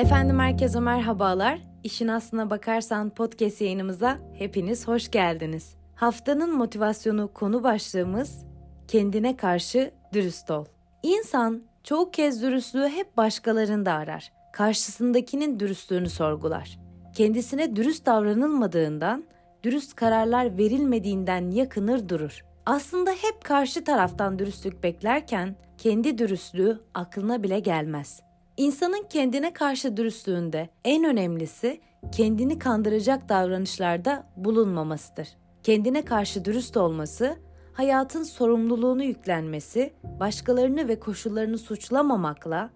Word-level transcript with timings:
Efendim 0.00 0.38
herkese 0.38 0.80
merhabalar. 0.80 1.58
İşin 1.84 2.08
aslına 2.08 2.50
bakarsan 2.50 3.10
podcast 3.10 3.60
yayınımıza 3.60 4.18
hepiniz 4.38 4.88
hoş 4.88 5.10
geldiniz. 5.10 5.74
Haftanın 5.94 6.56
motivasyonu 6.56 7.32
konu 7.34 7.64
başlığımız 7.64 8.44
kendine 8.88 9.36
karşı 9.36 9.90
dürüst 10.12 10.50
ol. 10.50 10.64
İnsan 11.02 11.62
çoğu 11.84 12.10
kez 12.10 12.42
dürüstlüğü 12.42 12.88
hep 12.88 13.16
başkalarında 13.16 13.92
arar. 13.92 14.32
Karşısındakinin 14.52 15.60
dürüstlüğünü 15.60 16.10
sorgular. 16.10 16.78
Kendisine 17.14 17.76
dürüst 17.76 18.06
davranılmadığından, 18.06 19.24
dürüst 19.62 19.94
kararlar 19.94 20.58
verilmediğinden 20.58 21.50
yakınır 21.50 22.08
durur. 22.08 22.44
Aslında 22.66 23.10
hep 23.10 23.44
karşı 23.44 23.84
taraftan 23.84 24.38
dürüstlük 24.38 24.82
beklerken 24.82 25.56
kendi 25.78 26.18
dürüstlüğü 26.18 26.80
aklına 26.94 27.42
bile 27.42 27.60
gelmez. 27.60 28.29
İnsanın 28.60 29.06
kendine 29.10 29.52
karşı 29.52 29.96
dürüstlüğünde 29.96 30.68
en 30.84 31.04
önemlisi 31.04 31.80
kendini 32.12 32.58
kandıracak 32.58 33.28
davranışlarda 33.28 34.26
bulunmamasıdır. 34.36 35.28
Kendine 35.62 36.04
karşı 36.04 36.44
dürüst 36.44 36.76
olması, 36.76 37.36
hayatın 37.72 38.22
sorumluluğunu 38.22 39.04
yüklenmesi, 39.04 39.92
başkalarını 40.20 40.88
ve 40.88 41.00
koşullarını 41.00 41.58
suçlamamakla, 41.58 42.70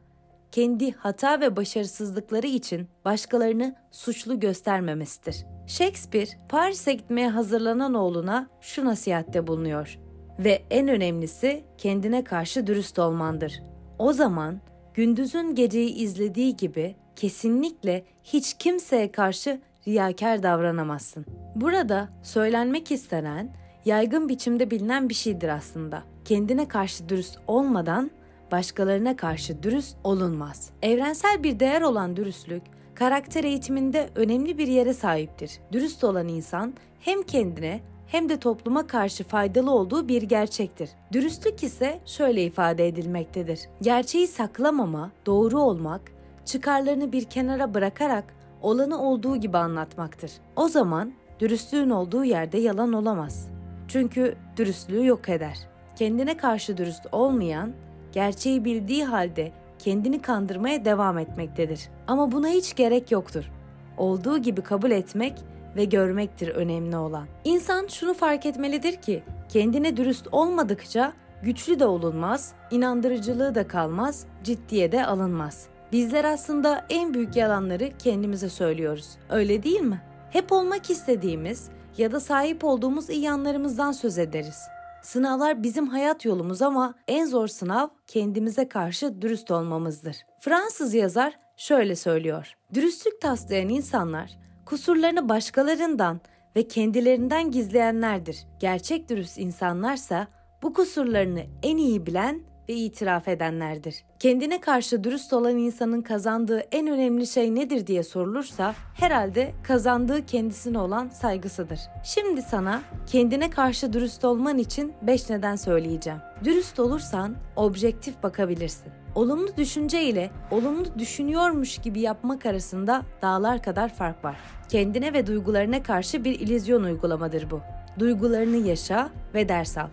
kendi 0.52 0.93
hata 0.93 1.41
ve 1.41 1.57
başarısızlıkları 1.57 2.46
için 2.46 2.88
başkalarını 3.05 3.77
suçlu 3.91 4.41
göstermemesidir. 4.41 5.37
Shakespeare, 5.66 6.30
Paris'e 6.48 6.93
gitmeye 6.93 7.29
hazırlanan 7.29 7.95
oğluna 7.95 8.48
şu 8.60 8.85
nasihatte 8.85 9.46
bulunuyor. 9.46 9.98
Ve 10.38 10.62
en 10.71 10.88
önemlisi 10.88 11.65
kendine 11.79 12.24
karşı 12.24 12.66
dürüst 12.66 12.99
olmandır. 12.99 13.62
O 13.99 14.12
zaman 14.12 14.60
gündüzün 14.95 15.54
geceyi 15.54 15.95
izlediği 15.95 16.56
gibi 16.56 16.95
kesinlikle 17.16 18.04
hiç 18.24 18.54
kimseye 18.54 19.12
karşı 19.12 19.60
riyakar 19.88 20.42
davranamazsın. 20.42 21.26
Burada 21.54 22.09
söylenmek 22.23 22.90
istenen 22.90 23.56
yaygın 23.84 24.28
biçimde 24.28 24.70
bilinen 24.70 25.09
bir 25.09 25.15
şeydir 25.15 25.48
aslında. 25.48 26.02
Kendine 26.24 26.68
karşı 26.68 27.09
dürüst 27.09 27.38
olmadan 27.46 28.10
başkalarına 28.52 29.16
karşı 29.16 29.62
dürüst 29.62 29.96
olunmaz. 30.04 30.70
Evrensel 30.82 31.42
bir 31.42 31.60
değer 31.60 31.82
olan 31.82 32.16
dürüstlük 32.16 32.62
karakter 32.95 33.45
eğitiminde 33.45 34.09
önemli 34.15 34.59
bir 34.59 34.68
yere 34.68 34.95
sahiptir. 34.95 35.60
Dürüst 35.72 36.04
olan 36.04 36.28
insan 36.28 36.74
hem 37.00 37.22
kendine 37.22 37.80
hem 38.07 38.29
de 38.29 38.37
topluma 38.37 38.87
karşı 38.87 39.24
faydalı 39.24 39.71
olduğu 39.71 40.09
bir 40.09 40.23
gerçektir. 40.23 40.91
Dürüstlük 41.13 41.63
ise 41.63 42.01
şöyle 42.07 42.45
ifade 42.45 42.88
edilmektedir. 42.88 43.61
Gerçeği 43.83 44.27
saklamama, 44.27 45.11
doğru 45.27 45.61
olmak, 45.61 46.01
çıkarlarını 46.45 47.13
bir 47.13 47.24
kenara 47.24 47.74
bırakarak 47.74 48.24
olanı 48.63 49.02
olduğu 49.02 49.37
gibi 49.37 49.59
anlatmaktır. 49.59 50.33
O 50.57 50.69
zaman 50.69 51.13
dürüstlüğün 51.41 51.91
olduğu 51.91 52.24
yerde 52.24 52.59
yalan 52.59 52.93
olamaz. 52.93 53.49
Çünkü 53.88 54.35
dürüstlüğü 54.57 55.07
yok 55.07 55.29
eder. 55.29 55.59
Kendine 55.96 56.37
karşı 56.37 56.77
dürüst 56.77 57.07
olmayan, 57.13 57.73
gerçeği 58.13 58.65
bildiği 58.65 59.05
halde 59.05 59.52
kendini 59.79 60.23
kandırmaya 60.23 60.85
devam 60.85 61.18
etmektedir. 61.18 61.89
Ama 62.07 62.33
buna 62.33 62.49
hiç 62.49 62.74
gerek 62.77 63.13
yoktur. 63.13 63.51
Olduğu 63.96 64.39
gibi 64.39 64.61
kabul 64.61 64.91
etmek 64.91 65.34
ve 65.77 65.84
görmektir 65.84 66.49
önemli 66.49 66.97
olan. 66.97 67.27
İnsan 67.44 67.87
şunu 67.87 68.15
fark 68.15 68.47
etmelidir 68.47 68.97
ki 68.97 69.22
kendine 69.49 69.97
dürüst 69.97 70.28
olmadıkça 70.33 71.12
güçlü 71.43 71.81
de 71.81 71.87
olunmaz, 71.87 72.53
inandırıcılığı 72.71 73.55
da 73.55 73.69
kalmaz, 73.69 74.27
ciddiye 74.45 74.93
de 74.93 75.06
alınmaz. 75.06 75.67
Bizler 75.93 76.25
aslında 76.25 76.87
en 76.91 77.15
büyük 77.15 77.37
yalanları 77.37 77.91
kendimize 77.99 78.49
söylüyoruz. 78.49 79.09
Öyle 79.31 79.63
değil 79.63 79.81
mi? 79.81 80.03
Hep 80.31 80.53
olmak 80.53 80.91
istediğimiz 80.91 81.69
ya 81.99 82.13
da 82.13 82.21
sahip 82.21 82.65
olduğumuz 82.65 83.11
iyi 83.11 83.21
yanlarımızdan 83.21 83.93
söz 83.93 84.19
ederiz. 84.19 84.59
Sınavlar 85.03 85.63
bizim 85.63 85.87
hayat 85.87 86.25
yolumuz 86.25 86.63
ama 86.63 86.95
en 87.09 87.27
zor 87.27 87.49
sınav 87.49 87.89
kendimize 88.07 88.69
karşı 88.69 89.23
dürüst 89.23 89.51
olmamızdır. 89.51 90.17
Fransız 90.41 90.95
yazar 90.95 91.39
şöyle 91.57 91.97
söylüyor. 91.97 92.57
Dürüstlük 92.75 93.21
taslayan 93.21 93.69
insanlar 93.69 94.44
kusurlarını 94.67 95.29
başkalarından 95.29 96.21
ve 96.57 96.69
kendilerinden 96.69 97.51
gizleyenlerdir. 97.51 98.37
Gerçek 98.61 99.09
dürüst 99.09 99.39
insanlarsa 99.39 100.27
bu 100.63 100.73
kusurlarını 100.73 101.43
en 101.63 101.77
iyi 101.77 102.07
bilen 102.07 102.41
ve 102.69 102.75
itiraf 102.75 103.29
edenlerdir. 103.29 104.05
Kendine 104.19 104.61
karşı 104.61 105.05
dürüst 105.05 105.33
olan 105.33 105.59
insanın 105.59 106.03
kazandığı 106.03 106.59
en 106.59 106.87
önemli 106.87 107.27
şey 107.27 107.55
nedir 107.55 107.87
diye 107.87 108.03
sorulursa 108.03 108.75
herhalde 108.95 109.53
kazandığı 109.63 110.27
kendisine 110.27 110.79
olan 110.79 111.09
saygısıdır. 111.09 111.81
Şimdi 112.05 112.43
sana 112.43 112.83
kendine 113.07 113.51
karşı 113.51 113.93
dürüst 113.93 114.25
olman 114.25 114.59
için 114.59 114.93
5 115.03 115.31
neden 115.31 115.57
söyleyeceğim. 115.57 116.19
Dürüst 116.45 116.81
olursan 116.81 117.37
objektif 117.57 118.23
bakabilirsin. 118.23 119.03
Olumlu 119.15 119.57
düşünce 119.57 120.03
ile 120.03 120.31
olumlu 120.51 120.99
düşünüyormuş 120.99 121.79
gibi 121.79 122.01
yapmak 122.01 122.47
arasında 122.47 123.03
dağlar 123.23 123.63
kadar 123.63 123.89
fark 123.89 124.25
var. 124.25 124.37
Kendine 124.69 125.13
ve 125.13 125.27
duygularına 125.27 125.83
karşı 125.83 126.25
bir 126.25 126.41
ilizyon 126.41 126.83
uygulamadır 126.83 127.51
bu. 127.51 127.61
Duygularını 127.99 128.57
yaşa 128.57 129.11
ve 129.35 129.49
ders 129.49 129.79
al. 129.79 129.89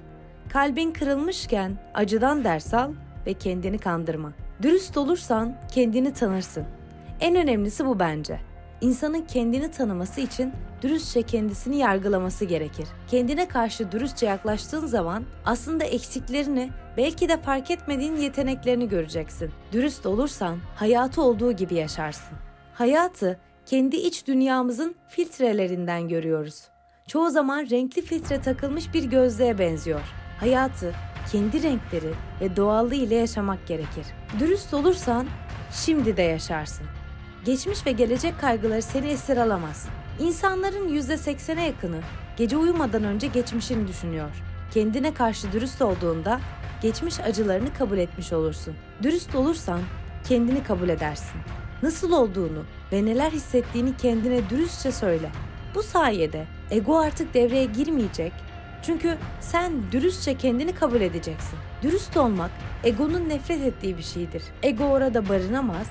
Kalbin 0.50 0.92
kırılmışken 0.92 1.78
acıdan 1.94 2.44
ders 2.44 2.74
al 2.74 2.92
ve 3.26 3.34
kendini 3.34 3.78
kandırma. 3.78 4.34
Dürüst 4.62 4.98
olursan 4.98 5.56
kendini 5.72 6.14
tanırsın. 6.14 6.64
En 7.20 7.36
önemlisi 7.36 7.86
bu 7.86 8.00
bence. 8.00 8.40
İnsanın 8.82 9.22
kendini 9.22 9.72
tanıması 9.72 10.22
için 10.22 10.54
dürüstçe 10.82 11.22
kendisini 11.22 11.78
yargılaması 11.78 12.46
gerekir. 12.46 12.88
Kendine 13.08 13.48
karşı 13.48 13.92
dürüstçe 13.92 14.26
yaklaştığın 14.26 14.86
zaman 14.86 15.24
aslında 15.46 15.84
eksiklerini, 15.84 16.70
belki 16.98 17.30
de 17.30 17.42
fark 17.42 17.72
etmediğin 17.72 18.16
yeteneklerini 18.16 18.90
göreceksin. 18.90 19.52
Dürüst 19.72 20.06
olursan 20.06 20.58
hayatı 20.76 21.22
olduğu 21.22 21.52
gibi 21.52 21.76
yaşarsın. 21.76 22.38
Hayatı 22.74 23.40
kendi 23.66 23.96
iç 23.96 24.28
dünyamızın 24.28 24.96
filtrelerinden 25.08 26.10
görüyoruz. 26.10 26.64
Çoğu 27.08 27.30
zaman 27.30 27.68
renkli 27.70 28.02
filtre 28.02 28.42
takılmış 28.42 28.94
bir 28.94 29.04
gözlüğe 29.04 29.60
benziyor. 29.60 30.02
Hayatı 30.40 30.94
kendi 31.32 31.64
renkleri 31.64 32.14
ve 32.42 32.56
doğallığı 32.56 32.96
ile 32.96 33.16
yaşamak 33.16 33.68
gerekir. 33.68 34.06
Dürüst 34.40 34.74
olursan 34.74 35.28
şimdi 35.72 36.18
de 36.18 36.22
yaşarsın. 36.22 36.88
Geçmiş 37.46 37.86
ve 37.86 37.92
gelecek 37.92 38.42
kaygıları 38.42 38.82
seni 38.82 39.08
esir 39.08 39.38
alamaz. 39.38 39.88
İnsanların 40.20 40.90
%80'e 40.90 41.66
yakını 41.66 42.00
gece 42.38 42.58
uyumadan 42.58 43.04
önce 43.04 43.28
geçmişini 43.28 43.88
düşünüyor. 43.88 44.30
Kendine 44.74 45.14
karşı 45.14 45.52
dürüst 45.52 45.82
olduğunda 45.82 46.40
geçmiş 46.82 47.20
acılarını 47.20 47.74
kabul 47.74 47.98
etmiş 47.98 48.34
olursun. 48.34 48.76
Dürüst 49.04 49.36
olursan 49.36 49.80
kendini 50.28 50.64
kabul 50.64 50.90
edersin. 50.90 51.42
Nasıl 51.84 52.12
olduğunu 52.12 52.64
ve 52.92 53.06
neler 53.06 53.32
hissettiğini 53.32 53.98
kendine 53.98 54.50
dürüstçe 54.50 54.92
söyle. 54.92 55.30
Bu 55.76 55.84
sayede 55.84 56.46
ego 56.72 57.00
artık 57.00 57.34
devreye 57.34 57.66
girmeyecek 57.66 58.34
çünkü 58.84 59.18
sen 59.40 59.72
dürüstçe 59.92 60.38
kendini 60.38 60.76
kabul 60.76 61.02
edeceksin. 61.02 61.60
Dürüst 61.84 62.18
olmak 62.18 62.52
egonun 62.84 63.30
nefret 63.30 63.62
ettiği 63.62 63.98
bir 63.98 64.04
şeydir. 64.04 64.44
Ego 64.64 64.84
orada 64.84 65.30
barınamaz 65.30 65.88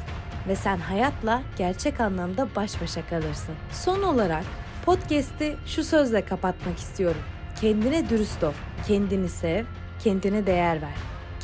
ve 0.49 0.57
sen 0.57 0.77
hayatla 0.77 1.43
gerçek 1.59 2.01
anlamda 2.01 2.49
baş 2.57 2.83
başa 2.83 3.07
kalırsın. 3.07 3.55
Son 3.73 4.03
olarak 4.03 4.45
podcast'i 4.85 5.57
şu 5.67 5.85
sözle 5.85 6.25
kapatmak 6.25 6.79
istiyorum. 6.79 7.23
Kendine 7.61 8.11
dürüst 8.11 8.45
ol, 8.45 8.53
kendini 8.87 9.29
sev, 9.29 9.65
kendine 10.05 10.47
değer 10.47 10.83
ver. 10.83 10.95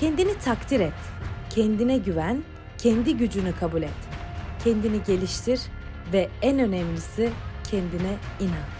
Kendini 0.00 0.38
takdir 0.38 0.80
et, 0.80 0.92
kendine 1.50 1.98
güven, 1.98 2.42
kendi 2.78 3.16
gücünü 3.16 3.52
kabul 3.60 3.82
et. 3.82 3.90
Kendini 4.64 5.04
geliştir 5.06 5.60
ve 6.12 6.28
en 6.42 6.58
önemlisi 6.58 7.30
kendine 7.70 8.16
inan. 8.40 8.75